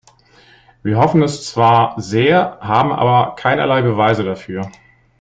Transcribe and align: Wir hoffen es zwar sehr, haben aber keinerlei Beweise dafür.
Wir 0.81 0.97
hoffen 0.97 1.21
es 1.21 1.45
zwar 1.45 1.93
sehr, 2.01 2.57
haben 2.59 2.91
aber 2.91 3.35
keinerlei 3.35 3.83
Beweise 3.83 4.23
dafür. 4.23 4.71